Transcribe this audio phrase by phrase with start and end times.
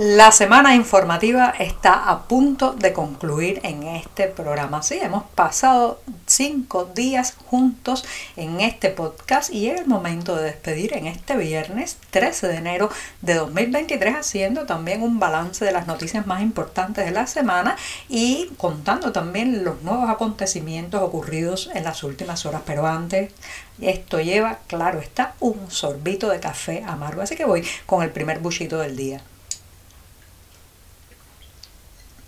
[0.00, 4.80] La semana informativa está a punto de concluir en este programa.
[4.80, 8.04] Sí, hemos pasado cinco días juntos
[8.36, 12.90] en este podcast y es el momento de despedir en este viernes 13 de enero
[13.22, 17.76] de 2023 haciendo también un balance de las noticias más importantes de la semana
[18.08, 22.62] y contando también los nuevos acontecimientos ocurridos en las últimas horas.
[22.64, 23.32] Pero antes,
[23.80, 27.20] esto lleva, claro está, un sorbito de café amargo.
[27.22, 29.20] Así que voy con el primer buchito del día.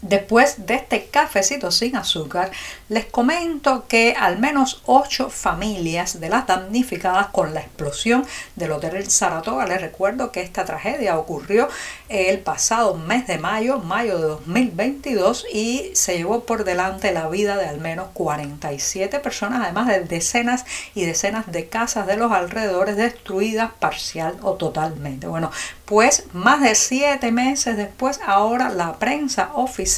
[0.02, 2.50] Después de este cafecito sin azúcar,
[2.88, 8.24] les comento que al menos ocho familias de las damnificadas con la explosión
[8.56, 11.68] del Hotel Saratoga, les recuerdo que esta tragedia ocurrió
[12.08, 17.58] el pasado mes de mayo, mayo de 2022, y se llevó por delante la vida
[17.58, 20.64] de al menos 47 personas, además de decenas
[20.94, 25.26] y decenas de casas de los alrededores destruidas parcial o totalmente.
[25.26, 25.50] Bueno,
[25.84, 29.89] pues más de siete meses después, ahora la prensa oficial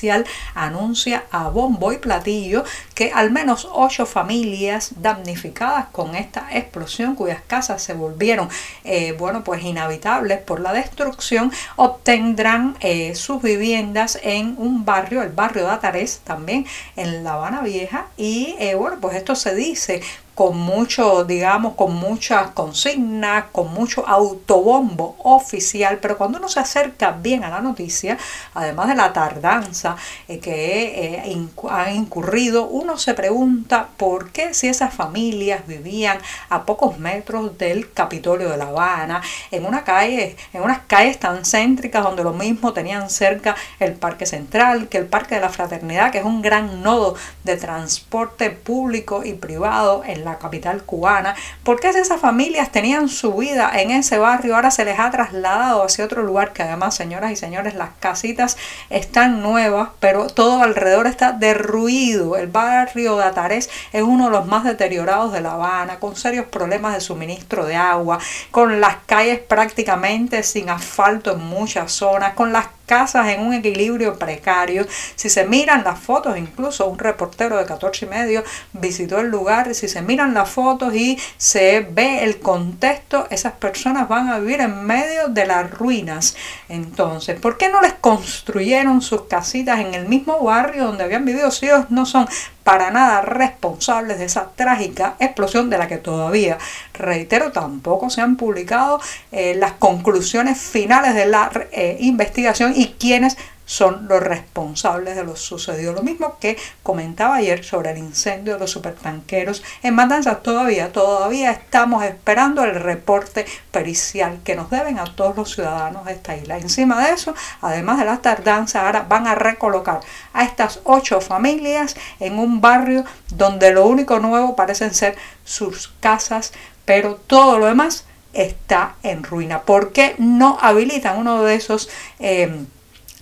[0.55, 7.41] anuncia a bombo y platillo que al menos ocho familias damnificadas con esta explosión, cuyas
[7.47, 8.49] casas se volvieron,
[8.85, 15.31] eh, bueno, pues inhabitables por la destrucción, obtendrán eh, sus viviendas en un barrio, el
[15.31, 18.07] barrio de Atarés, también en La Habana Vieja.
[18.17, 20.03] Y eh, bueno, pues esto se dice
[20.35, 27.13] con mucho, digamos, con muchas consignas, con mucho autobombo oficial, pero cuando uno se acerca
[27.13, 28.17] bien a la noticia,
[28.55, 29.97] además de la tardanza
[30.29, 36.65] eh, que eh, han incurrido, uno se pregunta por qué si esas familias vivían a
[36.65, 42.03] pocos metros del Capitolio de La Habana, en una calle, en unas calles tan céntricas
[42.03, 46.19] donde lo mismo tenían cerca el Parque Central, que el Parque de la Fraternidad, que
[46.19, 51.35] es un gran nodo de transporte público y privado en la capital cubana.
[51.65, 54.55] ¿Por qué esas familias tenían su vida en ese barrio?
[54.57, 58.57] Ahora se les ha trasladado hacia otro lugar que además, señoras y señores, las casitas
[58.91, 62.37] están nuevas, pero todo alrededor está derruido.
[62.37, 66.47] El barrio de Atarés es uno de los más deteriorados de La Habana, con serios
[66.47, 68.19] problemas de suministro de agua,
[68.51, 74.19] con las calles prácticamente sin asfalto en muchas zonas, con las casas en un equilibrio
[74.19, 74.87] precario.
[75.17, 78.45] Si se miran las fotos, incluso un reportero de 14 y medio
[78.75, 84.11] visitó el lugar, si se miran las fotos y se ve el contexto, esas personas
[84.11, 86.37] van a vivir en medio de las ruinas.
[86.69, 91.51] Entonces, ¿por qué no les construyeron sus casitas en el mismo barrio donde habían vivido
[91.51, 92.29] si ellos no son
[92.65, 96.59] para nada responsables de esa trágica explosión de la que todavía,
[96.95, 99.01] reitero, tampoco se han publicado
[99.33, 105.37] eh, las conclusiones finales de la eh, investigación y quienes son los responsables de lo
[105.37, 105.93] sucedido.
[105.93, 110.43] Lo mismo que comentaba ayer sobre el incendio de los supertanqueros en Matanzas.
[110.43, 116.13] Todavía, todavía estamos esperando el reporte pericial que nos deben a todos los ciudadanos de
[116.13, 116.59] esta isla.
[116.59, 120.01] Encima de eso, además de la tardanza, ahora van a recolocar
[120.33, 126.53] a estas ocho familias en un barrio donde lo único nuevo parecen ser sus casas,
[126.85, 129.63] pero todo lo demás está en ruina.
[129.63, 131.89] ¿Por qué no habilitan uno de esos...
[132.19, 132.65] Eh,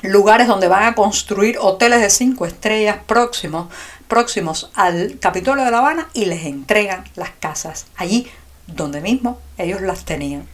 [0.02, 3.72] lugares donde van a construir hoteles de cinco estrellas próximos,
[4.08, 8.30] próximos al Capitolio de La Habana y les entregan las casas allí
[8.66, 10.46] donde mismo ellos las tenían.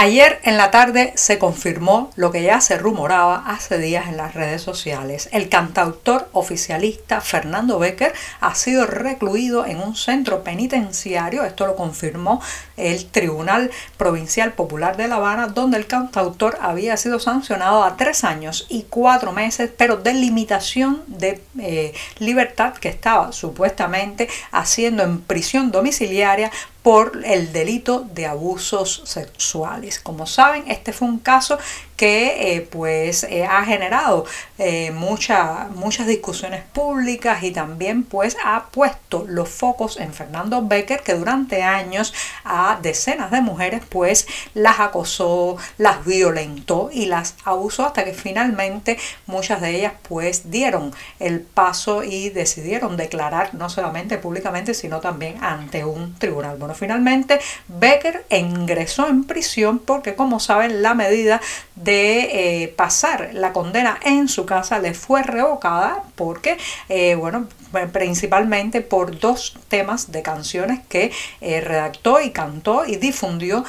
[0.00, 4.32] Ayer en la tarde se confirmó lo que ya se rumoraba hace días en las
[4.32, 5.28] redes sociales.
[5.32, 12.40] El cantautor oficialista Fernando Becker ha sido recluido en un centro penitenciario, esto lo confirmó
[12.76, 18.22] el Tribunal Provincial Popular de La Habana, donde el cantautor había sido sancionado a tres
[18.22, 25.20] años y cuatro meses, pero de limitación de eh, libertad que estaba supuestamente haciendo en
[25.22, 26.52] prisión domiciliaria
[26.88, 29.98] por el delito de abusos sexuales.
[29.98, 31.58] Como saben, este fue un caso
[31.98, 34.24] que eh, pues eh, ha generado
[34.56, 41.14] eh, muchas discusiones públicas y también pues ha puesto los focos en Fernando Becker que
[41.14, 42.14] durante años
[42.44, 48.96] a decenas de mujeres pues las acosó, las violentó y las abusó hasta que finalmente
[49.26, 55.42] muchas de ellas pues dieron el paso y decidieron declarar no solamente públicamente sino también
[55.42, 56.58] ante un tribunal.
[56.58, 61.40] Bueno, finalmente Becker ingresó en prisión porque como saben la medida
[61.74, 66.58] de eh, pasar la condena en su casa le fue revocada porque,
[66.88, 67.48] eh, bueno,
[67.92, 73.64] principalmente por dos temas de canciones que eh, redactó y cantó y difundió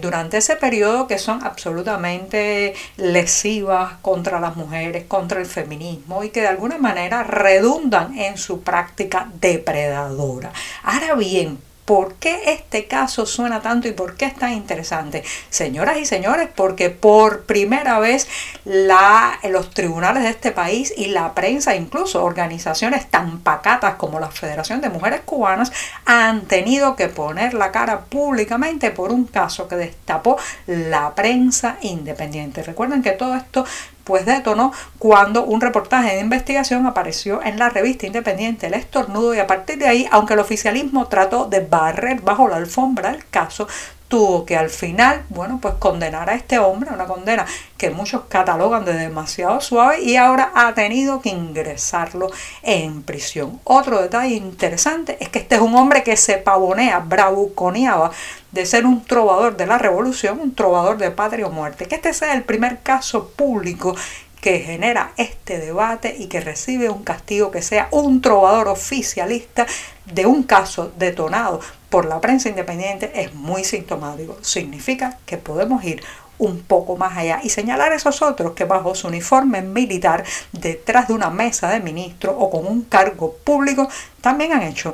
[0.00, 6.40] durante ese periodo que son absolutamente lesivas contra las mujeres, contra el feminismo y que
[6.40, 10.52] de alguna manera redundan en su práctica depredadora.
[10.82, 15.24] Ahora bien, ¿Por qué este caso suena tanto y por qué es tan interesante?
[15.48, 18.28] Señoras y señores, porque por primera vez
[18.66, 24.82] los tribunales de este país y la prensa, incluso organizaciones tan pacatas como la Federación
[24.82, 25.72] de Mujeres Cubanas,
[26.04, 30.36] han tenido que poner la cara públicamente por un caso que destapó
[30.66, 32.62] la prensa independiente.
[32.62, 33.64] Recuerden que todo esto
[34.08, 39.38] pues detonó cuando un reportaje de investigación apareció en la revista independiente El Estornudo y
[39.38, 43.68] a partir de ahí, aunque el oficialismo trató de barrer bajo la alfombra el caso,
[44.08, 47.44] tuvo que al final, bueno, pues condenar a este hombre, una condena
[47.76, 52.30] que muchos catalogan de demasiado suave y ahora ha tenido que ingresarlo
[52.62, 53.60] en prisión.
[53.64, 58.10] Otro detalle interesante es que este es un hombre que se pavonea, bravuconeaba
[58.52, 61.86] de ser un trovador de la revolución, un trovador de patria o muerte.
[61.86, 63.94] Que este sea el primer caso público
[64.40, 69.66] que genera este debate y que recibe un castigo que sea un trovador oficialista
[70.06, 71.60] de un caso detonado
[71.90, 74.36] por la prensa independiente es muy sintomático.
[74.42, 76.02] Significa que podemos ir
[76.38, 81.08] un poco más allá y señalar a esos otros que bajo su uniforme militar, detrás
[81.08, 83.88] de una mesa de ministro o con un cargo público,
[84.20, 84.92] también han hecho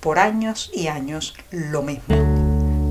[0.00, 2.35] por años y años lo mismo.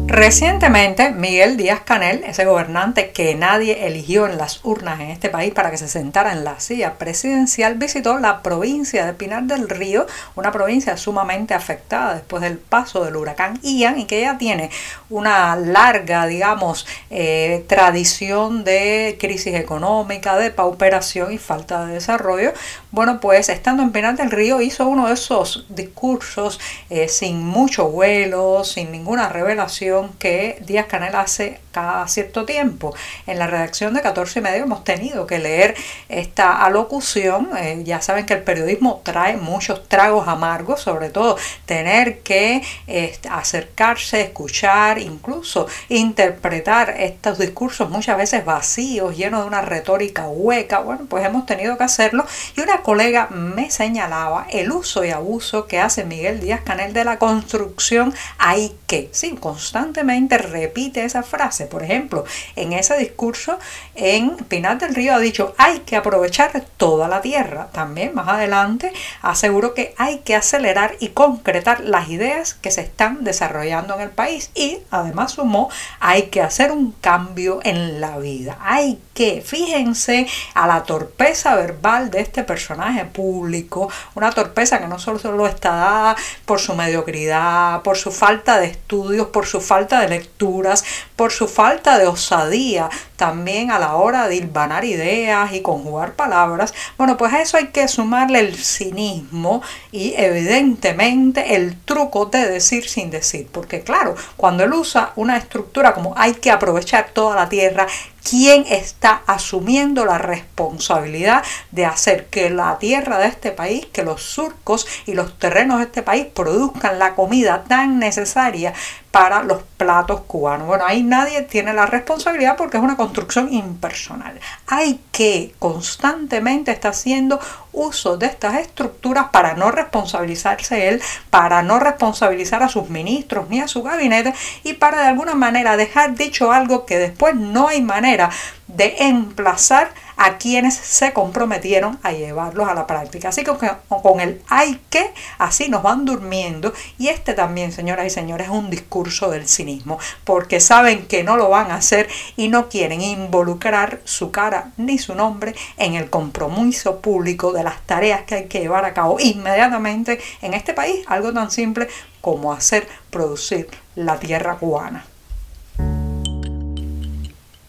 [0.07, 5.51] Recientemente, Miguel Díaz Canel, ese gobernante que nadie eligió en las urnas en este país
[5.51, 10.05] para que se sentara en la silla presidencial, visitó la provincia de Pinar del Río,
[10.35, 14.69] una provincia sumamente afectada después del paso del huracán Ian y que ya tiene
[15.09, 22.53] una larga, digamos, eh, tradición de crisis económica, de pauperación y falta de desarrollo.
[22.91, 26.59] Bueno, pues estando en Pinar del Río hizo uno de esos discursos
[26.91, 32.95] eh, sin mucho vuelo, sin ninguna revelación que Díaz Canel hace cada cierto tiempo.
[33.27, 35.75] En la redacción de 14 y medio hemos tenido que leer
[36.07, 37.49] esta alocución.
[37.57, 43.27] Eh, ya saben que el periodismo trae muchos tragos amargos, sobre todo tener que este,
[43.29, 50.79] acercarse, escuchar, incluso interpretar estos discursos muchas veces vacíos, llenos de una retórica hueca.
[50.79, 52.25] Bueno, pues hemos tenido que hacerlo.
[52.55, 57.03] Y una colega me señalaba el uso y abuso que hace Miguel Díaz Canel de
[57.03, 61.65] la construcción hay que, sí, constante repite esa frase.
[61.65, 63.59] Por ejemplo, en ese discurso
[63.95, 67.67] en Pinar del Río ha dicho hay que aprovechar toda la tierra.
[67.71, 68.91] También más adelante
[69.21, 74.09] aseguró que hay que acelerar y concretar las ideas que se están desarrollando en el
[74.09, 78.57] país y además sumó hay que hacer un cambio en la vida.
[78.61, 84.99] Hay que, fíjense a la torpeza verbal de este personaje público, una torpeza que no
[84.99, 86.15] solo está dada
[86.45, 90.85] por su mediocridad, por su falta de estudios, por su falta de lecturas,
[91.15, 96.73] por su falta de osadía también a la hora de hilvanar ideas y conjugar palabras.
[96.97, 99.61] Bueno, pues a eso hay que sumarle el cinismo
[99.91, 105.93] y evidentemente el truco de decir sin decir, porque claro, cuando él usa una estructura
[105.93, 107.87] como hay que aprovechar toda la tierra,
[108.27, 114.23] quién está asumiendo la responsabilidad de hacer que la tierra de este país, que los
[114.23, 118.73] surcos y los terrenos de este país produzcan la comida tan necesaria
[119.11, 120.67] para los platos cubanos.
[120.67, 124.39] Bueno, ahí nadie tiene la responsabilidad porque es una construcción impersonal.
[124.67, 127.39] Hay que constantemente estar haciendo
[127.75, 133.59] uso de estas estructuras para no responsabilizarse él, para no responsabilizar a sus ministros ni
[133.59, 137.81] a su gabinete y para de alguna manera dejar dicho algo que después no hay
[137.81, 138.29] manera
[138.67, 143.29] de emplazar a quienes se comprometieron a llevarlos a la práctica.
[143.29, 143.51] Así que
[143.87, 146.73] con el hay que, así nos van durmiendo.
[146.97, 151.37] Y este también, señoras y señores, es un discurso del cinismo, porque saben que no
[151.37, 156.09] lo van a hacer y no quieren involucrar su cara ni su nombre en el
[156.09, 161.05] compromiso público de las tareas que hay que llevar a cabo inmediatamente en este país,
[161.07, 161.87] algo tan simple
[162.21, 165.05] como hacer producir la tierra cubana.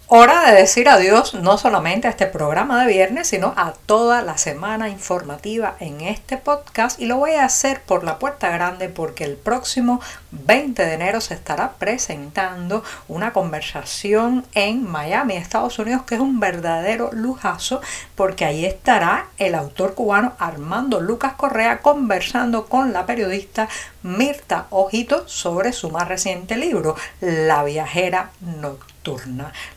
[0.09, 4.39] Hora de decir adiós no solamente a este programa de viernes, sino a toda la
[4.39, 9.25] semana informativa en este podcast y lo voy a hacer por la puerta grande porque
[9.25, 16.15] el próximo 20 de enero se estará presentando una conversación en Miami, Estados Unidos, que
[16.15, 17.81] es un verdadero lujazo
[18.15, 23.69] porque ahí estará el autor cubano Armando Lucas Correa conversando con la periodista
[24.05, 28.96] Mirta Ojito sobre su más reciente libro, La viajera nocturna.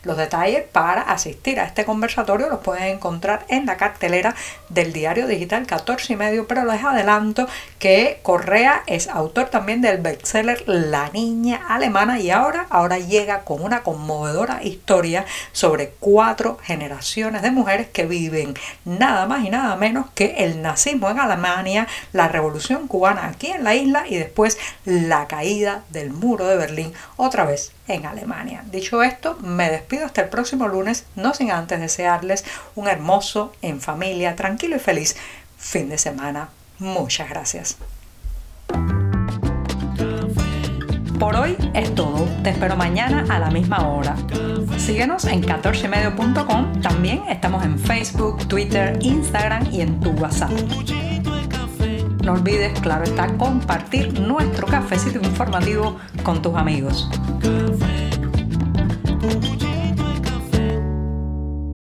[0.02, 4.34] Los detalles para asistir a este conversatorio los pueden encontrar en la cartelera
[4.68, 7.46] del diario digital 14 y medio, pero les adelanto
[7.78, 13.62] que Correa es autor también del bestseller La niña alemana y ahora, ahora llega con
[13.62, 20.06] una conmovedora historia sobre cuatro generaciones de mujeres que viven nada más y nada menos
[20.14, 25.28] que el nazismo en Alemania, la revolución cubana aquí en la isla y después la
[25.28, 28.62] caída del muro de Berlín otra vez en Alemania.
[28.70, 33.80] Dicho esto, me despido hasta el próximo lunes, no sin antes desearles un hermoso, en
[33.80, 35.16] familia, tranquilo y feliz
[35.58, 36.48] fin de semana.
[36.78, 37.76] Muchas gracias.
[41.18, 42.26] Por hoy es todo.
[42.42, 44.16] Te espero mañana a la misma hora.
[44.78, 46.80] Síguenos en 14medio.com.
[46.80, 50.50] También estamos en Facebook, Twitter, Instagram y en tu WhatsApp.
[52.24, 57.08] No olvides, claro está, compartir nuestro cafecito informativo con tus amigos.
[59.20, 59.59] tout.